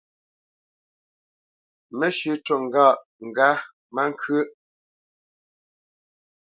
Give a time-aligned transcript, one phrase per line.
[1.97, 2.53] Mə́shʉ̄ cû
[3.27, 3.61] ŋgâʼ
[3.95, 4.49] má ŋkyə́ʼ.